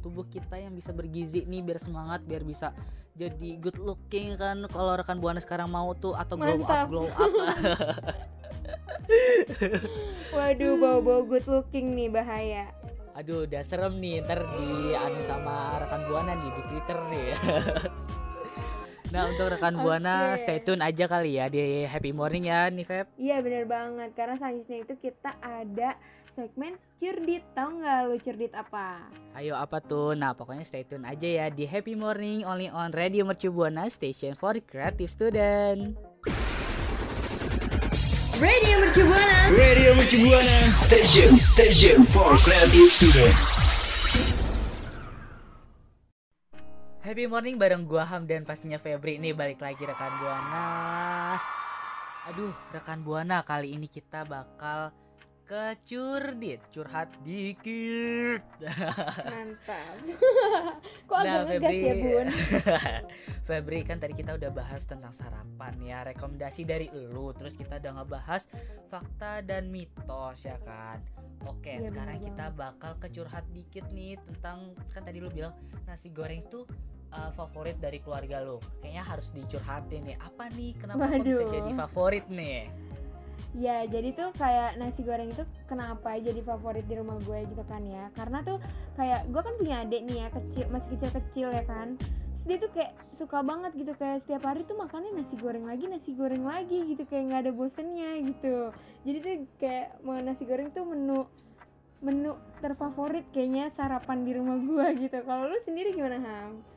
tubuh 0.01 0.25
kita 0.25 0.55
yang 0.55 0.73
bisa 0.73 0.93
bergizi 0.93 1.45
nih 1.45 1.65
biar 1.65 1.81
semangat 1.81 2.21
biar 2.21 2.45
bisa 2.45 2.71
jadi 3.13 3.57
good 3.57 3.79
looking 3.79 4.37
kan 4.37 4.61
kalau 4.69 4.93
rekan 4.93 5.17
buana 5.17 5.39
sekarang 5.39 5.67
mau 5.67 5.93
tuh 5.93 6.13
atau 6.13 6.37
glow 6.37 6.57
Mantap. 6.61 6.85
up 6.85 6.89
glow 6.89 7.07
up 7.09 7.31
Waduh, 10.35 10.75
bau-bau 10.81 11.21
good 11.23 11.45
looking 11.45 11.93
nih 11.93 12.09
bahaya. 12.09 12.65
aduh 13.15 13.47
udah 13.47 13.63
serem 13.63 13.95
nih 14.03 14.19
ntar 14.27 14.43
di 14.43 14.91
anu 14.91 15.23
sama 15.23 15.79
rekan 15.79 16.03
buana 16.03 16.35
nih 16.35 16.51
di 16.51 16.61
twitter 16.67 16.99
nih 17.07 17.27
nah 19.15 19.31
untuk 19.31 19.47
rekan 19.47 19.79
buana 19.79 20.35
stay 20.35 20.59
tune 20.59 20.83
aja 20.83 21.07
kali 21.07 21.39
ya 21.39 21.47
di 21.47 21.87
happy 21.87 22.11
morning 22.11 22.51
ya 22.51 22.67
nih 22.67 22.83
Feb 22.83 23.15
Iya 23.15 23.39
bener 23.39 23.63
banget 23.63 24.11
karena 24.11 24.35
selanjutnya 24.35 24.83
itu 24.83 24.93
kita 24.99 25.39
ada 25.39 25.95
segmen 26.27 26.75
cerdit 26.99 27.47
tahu 27.55 27.79
nggak 27.79 27.99
lu 28.11 28.19
cerdit 28.19 28.51
apa? 28.51 29.07
Ayo 29.39 29.55
apa 29.55 29.79
tuh? 29.79 30.19
Nah 30.19 30.35
pokoknya 30.35 30.67
stay 30.67 30.83
tune 30.83 31.07
aja 31.07 31.23
ya 31.23 31.47
di 31.47 31.63
Happy 31.63 31.95
Morning 31.95 32.43
only 32.43 32.67
on 32.67 32.91
Radio 32.91 33.23
Mercu 33.23 33.55
Buana 33.55 33.87
Station 33.87 34.35
for 34.35 34.59
Creative 34.59 35.07
Student. 35.07 35.95
Radio 38.35 38.75
Mercu 38.83 39.07
Buana. 39.07 39.39
Radio 39.55 39.95
Mercu 39.95 40.17
Buana 40.27 40.59
Station 40.75 41.31
Station 41.39 42.03
for 42.11 42.35
Creative 42.43 42.91
Student. 42.91 43.54
Happy 47.05 47.29
Morning 47.29 47.61
bareng 47.61 47.85
gua 47.85 48.01
Ham 48.01 48.25
dan 48.25 48.49
pastinya 48.49 48.81
Febri 48.81 49.21
nih 49.21 49.37
balik 49.37 49.61
lagi 49.61 49.85
rekan 49.85 50.09
Buana. 50.17 51.37
Aduh 52.25 52.49
rekan 52.73 53.05
Buana 53.05 53.45
kali 53.45 53.77
ini 53.77 53.85
kita 53.85 54.25
bakal 54.25 54.89
kecurdit 55.45 56.65
curhat 56.73 57.13
dikit. 57.21 58.41
Mantap. 59.21 60.01
Kok 61.05 61.17
agak 61.21 61.41
ngegas 61.45 61.77
ya 61.77 61.93
bun? 61.93 62.27
Febri 63.53 63.85
kan 63.85 64.01
tadi 64.01 64.17
kita 64.17 64.33
udah 64.41 64.49
bahas 64.49 64.89
tentang 64.89 65.13
sarapan 65.13 65.77
ya 65.85 66.01
rekomendasi 66.09 66.65
dari 66.65 66.89
lu 66.89 67.29
terus 67.37 67.53
kita 67.53 67.77
udah 67.77 68.01
ngebahas 68.01 68.49
fakta 68.89 69.45
dan 69.45 69.69
mitos 69.69 70.49
ya 70.49 70.57
kan 70.65 71.05
Oke 71.45 71.77
Iya, 71.77 71.93
sekarang 71.93 72.17
bener 72.17 72.25
kita 72.33 72.45
bakal 72.57 72.97
kecurhat 72.97 73.45
dikit 73.53 73.85
nih 73.93 74.17
tentang 74.17 74.73
kan 74.89 75.05
tadi 75.05 75.21
lu 75.21 75.29
bilang 75.29 75.53
nasi 75.85 76.09
goreng 76.09 76.41
tuh 76.49 76.65
uh, 77.13 77.31
favorit 77.35 77.77
dari 77.77 78.01
keluarga 78.01 78.41
lu? 78.41 78.57
Kayaknya 78.81 79.03
harus 79.05 79.27
dicurhatin 79.35 80.01
nih. 80.07 80.17
Apa 80.17 80.49
nih? 80.53 80.71
Kenapa 80.79 81.11
kok 81.11 81.21
bisa 81.21 81.45
jadi 81.49 81.71
favorit 81.75 82.25
nih? 82.31 82.71
Ya 83.55 83.87
jadi 83.87 84.11
tuh 84.11 84.35
kayak 84.35 84.75
nasi 84.75 84.99
goreng 84.99 85.31
itu 85.31 85.47
kenapa 85.63 86.19
jadi 86.19 86.43
favorit 86.43 86.83
di 86.91 86.99
rumah 86.99 87.15
gue 87.23 87.39
gitu 87.47 87.63
kan 87.63 87.87
ya? 87.87 88.11
Karena 88.11 88.43
tuh 88.43 88.59
kayak 88.99 89.31
gue 89.31 89.41
kan 89.41 89.55
punya 89.55 89.75
adik 89.87 90.03
nih 90.03 90.17
ya 90.23 90.29
kecil 90.35 90.67
masih 90.67 90.99
kecil-kecil 90.99 91.55
ya 91.55 91.63
kan? 91.63 91.95
Terus 92.35 92.43
dia 92.51 92.57
tuh 92.59 92.71
kayak 92.75 92.91
suka 93.15 93.39
banget 93.47 93.71
gitu 93.79 93.95
kayak 93.95 94.27
setiap 94.27 94.43
hari 94.43 94.67
tuh 94.67 94.75
makannya 94.75 95.15
nasi 95.15 95.39
goreng 95.39 95.63
lagi 95.63 95.87
nasi 95.87 96.11
goreng 96.19 96.43
lagi 96.43 96.83
gitu 96.83 97.07
kayak 97.07 97.31
nggak 97.31 97.41
ada 97.47 97.51
bosennya 97.55 98.11
gitu. 98.27 98.75
Jadi 99.07 99.17
tuh 99.23 99.33
kayak 99.55 100.03
mau 100.03 100.19
nasi 100.19 100.43
goreng 100.43 100.67
tuh 100.75 100.83
menu 100.83 101.23
menu 102.03 102.35
terfavorit 102.59 103.23
kayaknya 103.31 103.71
sarapan 103.71 104.27
di 104.27 104.35
rumah 104.35 104.59
gue 104.59 105.07
gitu. 105.07 105.23
Kalau 105.23 105.47
lu 105.47 105.55
sendiri 105.63 105.95
gimana 105.95 106.19
Ham? 106.19 106.74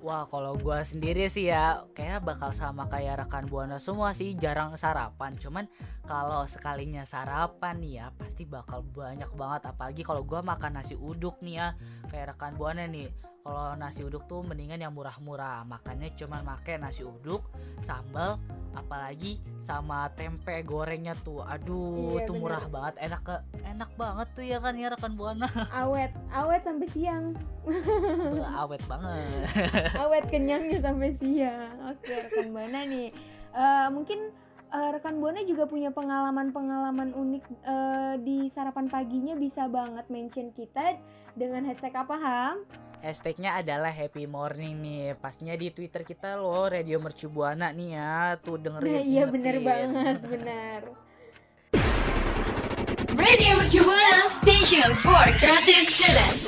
Wah 0.00 0.24
kalau 0.24 0.56
gua 0.56 0.80
sendiri 0.80 1.28
sih 1.28 1.52
ya 1.52 1.84
kayak 1.92 2.24
bakal 2.24 2.56
sama 2.56 2.88
kayak 2.88 3.20
rekan 3.20 3.44
buana 3.44 3.76
semua 3.76 4.16
sih 4.16 4.32
jarang 4.32 4.72
sarapan. 4.80 5.36
Cuman 5.36 5.68
kalau 6.08 6.48
sekalinya 6.48 7.04
sarapan 7.04 7.76
nih 7.84 7.92
ya 8.00 8.06
pasti 8.16 8.48
bakal 8.48 8.80
banyak 8.80 9.28
banget. 9.36 9.68
Apalagi 9.68 10.00
kalau 10.00 10.24
gua 10.24 10.40
makan 10.40 10.80
nasi 10.80 10.96
uduk 10.96 11.44
nih 11.44 11.60
ya 11.60 11.68
kayak 12.08 12.32
rekan 12.32 12.56
buana 12.56 12.88
nih. 12.88 13.12
Kalau 13.44 13.76
nasi 13.76 14.00
uduk 14.00 14.24
tuh 14.24 14.40
mendingan 14.40 14.80
yang 14.80 14.96
murah-murah. 14.96 15.68
Makannya 15.68 16.16
cuman 16.16 16.48
make 16.48 16.80
nasi 16.80 17.04
uduk 17.04 17.44
sambal 17.84 18.40
apalagi 18.70 19.38
sama 19.58 20.06
tempe 20.14 20.62
gorengnya 20.62 21.18
tuh 21.20 21.42
aduh 21.42 22.18
Iya, 22.20 22.26
tuh 22.26 22.34
bener. 22.38 22.42
murah 22.46 22.64
banget. 22.70 22.94
Enak 23.02 23.22
ke 23.22 23.36
enak 23.66 23.90
banget 23.94 24.28
tuh 24.34 24.44
ya 24.46 24.58
kan 24.58 24.74
ya 24.74 24.88
rekan 24.88 25.12
buana. 25.14 25.48
Awet 25.82 26.12
awet 26.30 26.62
sampai 26.62 26.86
siang. 26.86 27.34
Awet 28.56 28.82
banget. 28.86 29.46
Awet 30.02 30.24
kenyangnya 30.30 30.78
sampai 30.78 31.10
siang. 31.10 31.74
Oke 31.90 32.14
rekan 32.14 32.46
buana 32.50 32.80
nih. 32.86 33.08
Eh, 33.50 33.88
mungkin 33.90 34.30
eh, 34.70 34.90
rekan 34.94 35.18
buana 35.18 35.42
juga 35.42 35.66
punya 35.66 35.90
pengalaman-pengalaman 35.90 37.10
unik 37.10 37.44
eh, 37.66 38.14
di 38.22 38.46
sarapan 38.46 38.86
paginya 38.86 39.34
bisa 39.34 39.66
banget 39.66 40.06
mention 40.06 40.54
kita 40.54 40.94
dengan 41.34 41.66
hashtag 41.66 41.90
apa 41.92 42.14
ham 42.14 42.56
hashtagnya 43.00 43.56
adalah 43.60 43.92
happy 43.92 44.28
morning 44.28 44.80
nih 44.84 45.16
pastinya 45.16 45.56
di 45.56 45.72
twitter 45.72 46.04
kita 46.04 46.36
loh 46.36 46.68
radio 46.68 47.00
mercu 47.00 47.32
buana 47.32 47.72
nih 47.72 47.96
ya 47.96 48.36
tuh 48.36 48.60
dengerin 48.60 48.92
nah 48.92 49.04
iya 49.04 49.24
bener 49.24 49.54
ingetin. 49.56 49.68
banget 49.68 50.18
bener 50.28 50.82
Radio 53.20 53.52
Mercu 53.58 53.84
Buana 53.84 54.26
Station 54.40 54.90
for 55.04 55.26
Creative 55.38 55.84
Students. 55.84 56.40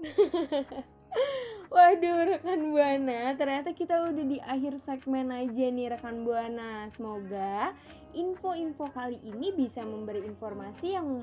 Waduh 1.74 2.18
rekan 2.34 2.74
Buana, 2.74 3.36
ternyata 3.38 3.70
kita 3.76 4.10
udah 4.10 4.26
di 4.26 4.42
akhir 4.42 4.80
segmen 4.82 5.30
aja 5.30 5.70
nih 5.70 5.94
rekan 5.94 6.26
Buana. 6.26 6.90
Semoga 6.90 7.72
info-info 8.16 8.90
kali 8.90 9.22
ini 9.22 9.54
bisa 9.54 9.86
memberi 9.86 10.26
informasi 10.26 10.98
yang 10.98 11.22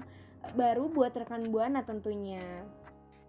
baru 0.56 0.88
buat 0.88 1.12
rekan 1.12 1.50
Buana 1.52 1.84
tentunya. 1.84 2.64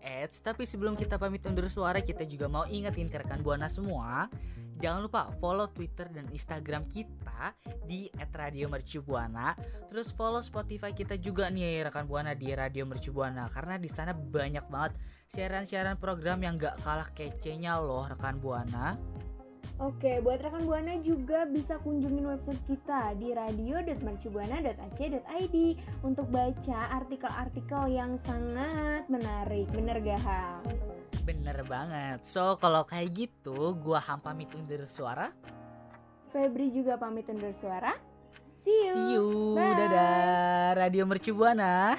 Eits, 0.04 0.44
tapi 0.44 0.68
sebelum 0.68 0.92
kita 0.94 1.16
pamit 1.16 1.40
undur 1.48 1.64
suara, 1.72 2.04
kita 2.04 2.28
juga 2.28 2.44
mau 2.44 2.68
ingetin 2.68 3.08
ke 3.08 3.24
rekan 3.24 3.40
Buana 3.40 3.72
semua, 3.72 4.28
jangan 4.76 5.00
lupa 5.00 5.32
follow 5.40 5.64
Twitter 5.72 6.12
dan 6.12 6.28
Instagram 6.28 6.84
kita 6.84 7.56
di 7.88 8.12
@radiomercubuana. 8.12 9.56
Terus 9.88 10.12
follow 10.12 10.44
Spotify 10.44 10.92
kita 10.92 11.16
juga 11.16 11.48
nih 11.48 11.88
rekan 11.88 12.04
Buana 12.04 12.36
di 12.36 12.52
Radio 12.52 12.84
Mercubuana 12.84 13.48
karena 13.48 13.80
di 13.80 13.88
sana 13.88 14.12
banyak 14.12 14.68
banget 14.68 14.92
siaran-siaran 15.32 15.96
program 15.96 16.44
yang 16.44 16.60
gak 16.60 16.84
kalah 16.84 17.08
kecenya 17.16 17.80
loh 17.80 18.04
rekan 18.04 18.36
Buana. 18.36 19.00
Oke, 19.82 20.22
buat 20.22 20.38
rekan 20.38 20.70
Buana 20.70 21.02
juga 21.02 21.50
bisa 21.50 21.82
kunjungin 21.82 22.30
website 22.30 22.62
kita 22.62 23.18
di 23.18 23.34
radio.mercubuana.ac.id 23.34 25.56
untuk 26.06 26.30
baca 26.30 26.94
artikel-artikel 26.94 27.90
yang 27.90 28.14
sangat 28.14 29.02
menarik. 29.10 29.66
Bener 29.74 29.98
gak 29.98 30.22
Ham? 30.22 30.62
Bener 31.26 31.58
banget. 31.66 32.22
So, 32.22 32.54
kalau 32.62 32.86
kayak 32.86 33.18
gitu, 33.18 33.74
gua 33.82 33.98
Ham 33.98 34.22
pamit 34.22 34.54
undur 34.54 34.86
suara. 34.86 35.34
Febri 36.30 36.70
juga 36.70 36.94
pamit 36.94 37.26
undur 37.26 37.50
suara. 37.50 37.98
See 38.54 38.78
you. 38.86 38.94
See 38.94 39.18
you. 39.18 39.58
Bye. 39.58 39.74
Dadah. 39.74 40.86
Radio 40.86 41.02
Mercubuana. 41.02 41.98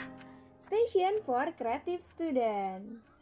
Station 0.55 1.19
for 1.21 1.51
Creative 1.53 2.01
Student. 2.01 3.13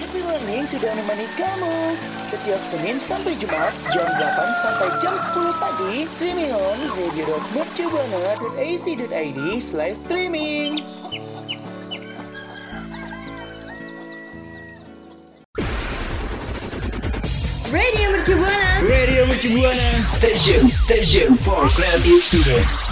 Happy 0.00 0.26
Morning 0.26 0.59
sudah 0.70 0.94
menemani 0.94 1.26
kamu 1.34 1.98
Setiap 2.30 2.62
Senin 2.70 3.02
sampai 3.02 3.34
Jumat 3.42 3.74
Jam 3.90 4.06
8 4.06 4.62
sampai 4.62 4.86
jam 5.02 5.18
10 5.34 5.50
pagi 5.58 6.06
Streaming 6.14 6.54
on 6.54 6.78
radio.mercubuana.ac.id 6.94 9.40
Slash 9.58 9.98
streaming. 10.06 10.86
Radio 17.70 18.10
Mercu 18.14 18.34
Buana. 18.38 18.70
Radio 18.86 19.26
Mercubuana 19.26 19.90
Station 20.06 20.70
Station 20.70 21.34
for 21.42 21.66
Creative 21.74 22.22
Students 22.22 22.89